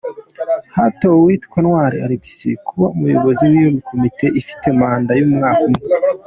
[0.75, 2.25] Hatowe uwitwa Ntwari Alex
[2.67, 5.81] kuba Umuyobozi w’iyo komite ifite manda y’umwaka umwe.